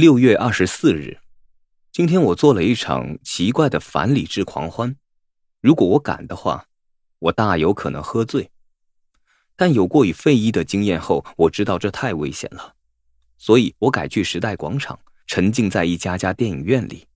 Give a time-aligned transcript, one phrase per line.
[0.00, 1.18] 六月二十四日，
[1.92, 4.96] 今天我做了一场奇怪的反理智狂欢。
[5.60, 6.64] 如果我敢的话，
[7.18, 8.50] 我大有可能喝醉。
[9.56, 12.76] 但有过与费伊的经验后，我知道这太危险了，
[13.36, 17.06] 所以我改去时代广场，沉浸在一家家电影院里，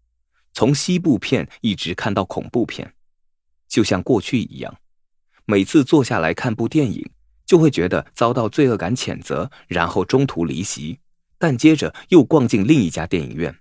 [0.53, 2.93] 从西部片一直看到恐怖片，
[3.67, 4.77] 就像过去一样。
[5.47, 7.11] 每次坐下来看部电影，
[7.47, 11.01] 就会觉得遭到罪恶感谴责，然后中途离席。
[11.45, 13.55] 但接着又逛进另一家电影院，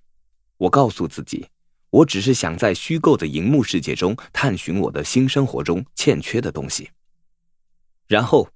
[0.55, 1.49] 我告诉自己，
[1.89, 6.89] 我只是想在虚构的荧幕世界中探寻我的新生活中欠缺的东西。
[8.07, 8.47] 然后，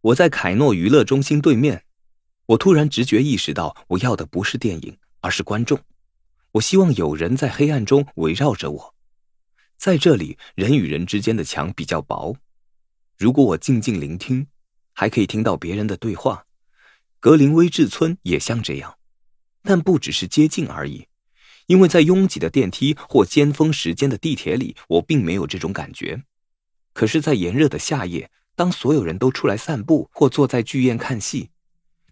[0.00, 1.84] 我在凯诺娱乐中心对面，
[2.46, 5.78] 我突然直觉意识到，我要的不是电影，而是观众。
[6.52, 8.94] 我希望有人在黑暗中围绕着我，
[9.76, 12.34] 在这里，人与人之间的墙比较薄。
[13.18, 14.46] 如果我静静聆听，
[14.94, 16.46] 还可以听到别人的对话。
[17.22, 18.98] 格林威治村也像这样，
[19.62, 21.06] 但不只是接近而已，
[21.66, 26.24] 因为在拥挤的电梯或尖峰时间的地铁里，我并没有这种感觉。
[26.92, 31.50] 可是，在炎热的夏夜，当所有人都出来散步或坐在剧院看戏，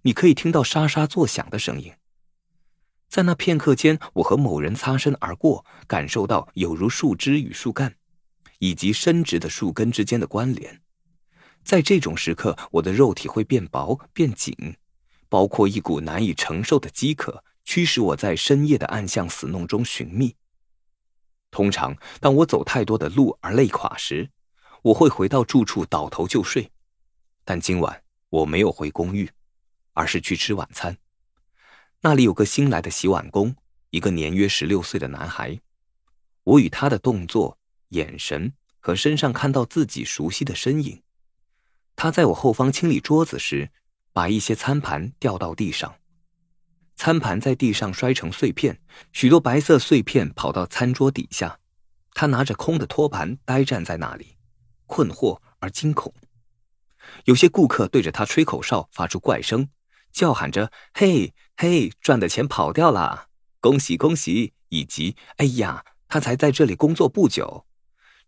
[0.03, 1.93] 你可以听到沙沙作响的声音。
[3.09, 7.97] 在那片刻间，我和某人擦身而过，感受到有如树枝与树干，
[8.61, 10.81] 以及伸直的树根之间的关联。
[11.65, 14.55] 在这种时刻，我的肉体会变薄、变紧。
[15.31, 20.35] 包括一股难以承受的饥渴，驱使我在深夜的暗巷死弄中寻觅。
[21.53, 24.29] 通常，当我走太多的路而累垮时，
[24.83, 26.73] 我会回到住处倒头就睡。
[27.45, 29.31] 但今晚我没有回公寓，
[29.93, 30.99] 而是去吃晚餐。
[32.01, 33.55] 那里有个新来的洗碗工，
[33.91, 35.61] 一个年约十六岁的男孩。
[36.43, 37.57] 我与他的动作、
[37.91, 41.03] 眼神和身上看到自己熟悉的身影。
[41.95, 43.71] 他在我后方清理桌子时。
[44.13, 45.95] 把一些餐盘掉到地上，
[46.97, 48.81] 餐盘在地上摔成碎片，
[49.13, 51.59] 许多白色碎片跑到餐桌底下。
[52.13, 54.37] 他拿着空的托盘呆站在那里，
[54.87, 56.13] 困惑而惊恐。
[57.25, 59.69] 有些顾客对着他吹口哨，发出怪声，
[60.13, 63.29] 叫喊着：“嘿，嘿，赚的钱跑掉了！
[63.61, 67.65] 恭喜恭喜！”以及“哎呀，他才在这里工作不久。”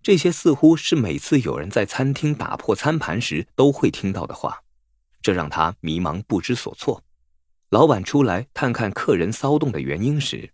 [0.03, 4.62] 这些似乎是每次有人在餐厅打破餐盘时都会听到的话。
[5.23, 7.03] 这让他迷茫不知所措。
[7.71, 10.53] 老板出来探看客人骚动的原因时，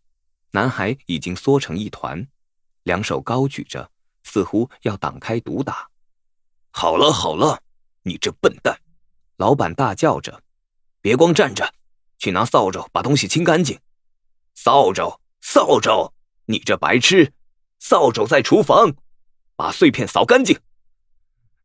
[0.53, 2.29] 男孩已经缩成一团，
[2.85, 3.91] 两手高举着，
[4.23, 5.89] 似乎要挡开毒打。
[6.71, 7.63] 好了好了，
[8.03, 8.81] 你这笨蛋！
[9.37, 10.43] 老板大叫着
[11.01, 11.73] ：“别光站着，
[12.19, 13.81] 去拿扫帚把东西清干净。
[14.55, 16.13] 扫帚，扫帚！
[16.47, 17.33] 你这白痴！
[17.79, 18.95] 扫帚在厨房，
[19.57, 20.61] 把碎片扫干净。”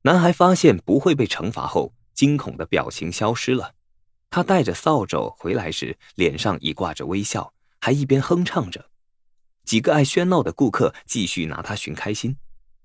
[0.03, 1.94] 男孩发现不会被惩罚后。
[2.13, 3.74] 惊恐的表情消失了，
[4.29, 8.90] 他带着扫帚回来时，脸上已挂着微笑，还一边哼唱着。
[9.63, 12.35] 几个爱喧闹的顾客继续拿他寻开心，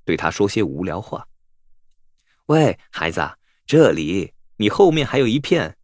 [0.04, 1.26] 对他说些无聊话。
[2.46, 3.20] 喂，孩子，
[3.66, 5.76] 这里，你后面还有一片，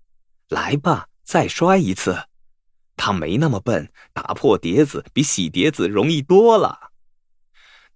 [0.49, 2.29] 来吧，再摔一次。
[2.97, 6.93] 他没那么笨，打破碟子比洗碟子容易多了。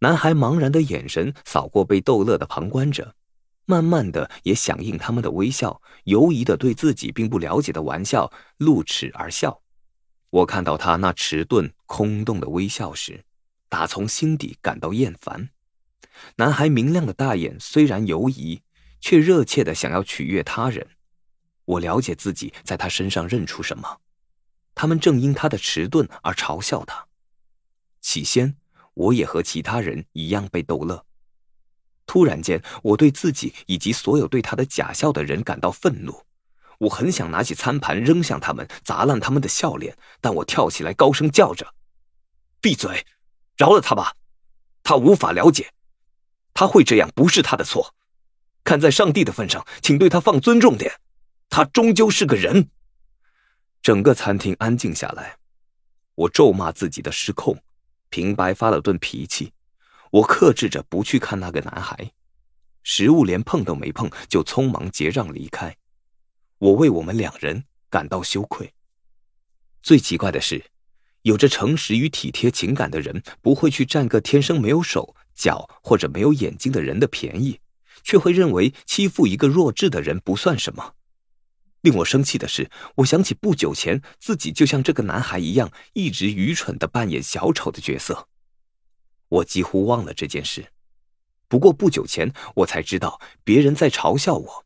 [0.01, 3.15] 男孩茫然的眼神扫过被逗乐的旁观者。
[3.71, 9.61] 慢慢的，也响应他们的微笑，犹疑的对自己并不了解的玩笑露齿而笑。
[10.31, 13.27] 我看到他那迟钝、空洞的微笑时，
[13.69, 15.51] 打从心底感到厌烦。
[16.37, 18.63] 男孩明亮的大眼虽然犹疑，
[19.03, 20.87] 却热切的想要取悦他人。
[21.67, 23.99] 我了解自己在他身上认出什么，
[24.75, 27.07] 他们正因他的迟钝而嘲笑他。
[28.01, 28.57] 起先，
[28.95, 31.05] 我也和其他人一样被逗乐。
[32.09, 36.25] 突然间，我对自己以及所有对他的假笑的人感到愤怒。
[36.79, 39.97] 我很想拿起餐盘扔向他们，砸烂他们的笑脸。
[40.21, 41.75] 但我跳起来，高声叫着
[42.63, 43.07] ：“闭嘴！
[43.59, 44.15] 饶了他吧！
[44.83, 45.71] 他无法了解，
[46.55, 47.95] 他会这样不是他的错。
[48.65, 50.91] 看在上帝的份上，请对他放尊重点。
[51.51, 52.71] 他终究是个人。”
[53.83, 55.37] 整个餐厅安静下来。
[56.15, 57.59] 我咒骂自己的失控，
[58.09, 59.53] 平白发了顿脾气。
[60.11, 62.13] 我克制着不去看那个男孩，
[62.83, 65.77] 食物连碰都没碰，就匆忙结账离开。
[66.59, 68.73] 我为我们两人感到羞愧。
[69.83, 70.65] 最奇怪的是，
[71.23, 77.61] 有着诚实与体贴情感的人不会去占个天生没有手脚或者没有眼睛的人的便宜，
[78.03, 80.95] 却会认为欺负一个弱智的人不算什么。
[81.83, 88.29] 令我生气的是，我想起不久前自己就像这个男孩一样，一直愚蠢的扮演小丑的角色。
[89.29, 90.73] 我几乎忘了这件事，
[91.49, 94.65] 不过不久前我才知道别人在嘲笑我。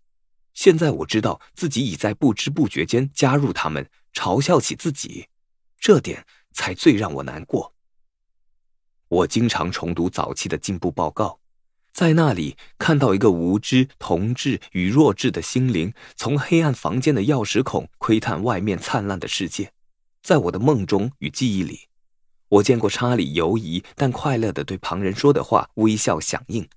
[0.55, 5.29] 现在我知道自己已在不知不觉间加入他们，嘲笑起自己，
[5.79, 7.75] 这点才最让我难过。
[9.09, 11.41] 我经常重读早期的进步报告，
[11.93, 19.73] 在那里看到一个无知、同志与弱智的心灵，从黑暗房间的钥匙孔窥探外面灿烂的世界。
[20.23, 21.89] 在我的梦中与记忆里，
[22.53, 26.69] 我见过查理犹疑但快乐地对旁人说的话微笑响应。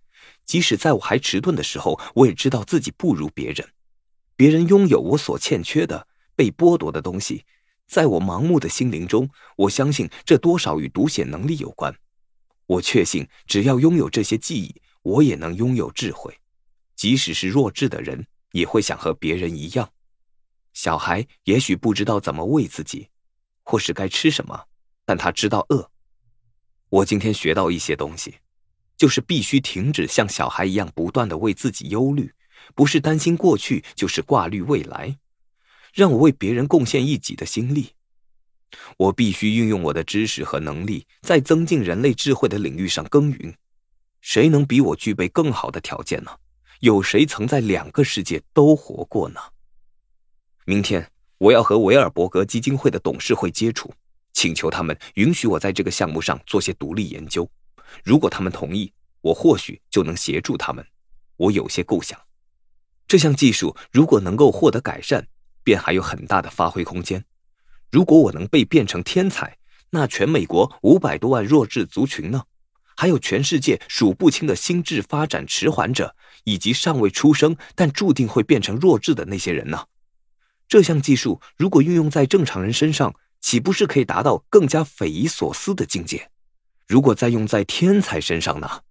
[0.46, 3.68] 即使在我还迟钝的时候，我也知道自己不如别人。
[4.38, 7.44] 别人拥有我所欠缺的被剥夺的东西，
[7.88, 11.94] 在我盲目的心灵中，我相信这多少与读写能力有关。
[12.68, 16.34] 我确信，只要拥有这些记忆，我也能拥有智慧。
[16.96, 19.90] 即使是弱智的人，也会想和别人一样。
[20.72, 23.10] 小孩也许不知道怎么喂自己，
[23.64, 24.68] 或是该吃什么，
[25.06, 25.90] 但他知道饿。
[26.90, 28.36] 我今天学到一些东西，
[28.98, 32.32] 就是必须停止像小孩一样不断的为自己忧虑。
[32.74, 35.18] 不是担心过去，就是挂虑未来。
[35.94, 37.92] 让我为别人贡献一己的心力。
[38.98, 43.56] 我必须运用我的知识和能力，在增进人类智慧的领域上耕耘。
[44.22, 46.32] 谁能比我具备更好的条件呢？
[46.80, 49.40] 有谁曾在两个世界都活过呢？
[50.66, 53.94] 明天我要和维尔伯格基金会的董事会接触，
[54.36, 57.50] 请求他们允许我在这个项目上做些独立研究。
[58.04, 60.86] 如果他们同意，我或许就能协助他们。
[61.38, 62.20] 我有些构想。
[63.08, 65.26] 这项技术如果能够获得改善，
[65.64, 67.24] 便还有很大的发挥空间。
[67.90, 69.58] 如果我能被变成天才，
[69.92, 72.44] 那全美国五百多万弱智族群呢？
[72.98, 79.86] 还有全世界数不清的心智发展迟缓者，以及尚未出生但注定会变成弱智的那些人呢？
[80.68, 83.14] 这项技术如果运用在正常人身上，
[83.46, 86.32] 岂不是可以达到更加匪夷所思的境界？
[86.88, 88.82] 如果再用在天才身上呢？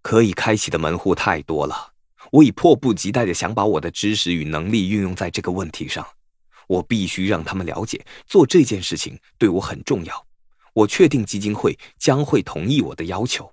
[0.00, 1.92] 可以开启的门户太多了。
[2.32, 6.06] 我已迫不及待的想把我的知识与能力运用在这个问题上，
[6.66, 10.26] 我必须让他们了解做这件事情对我很重要。
[10.72, 13.52] 我确定基金会将会同意我的要求，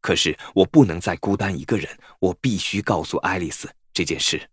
[0.00, 4.50] 可是我不能再孤单一个人，我必须告诉爱丽丝这件事。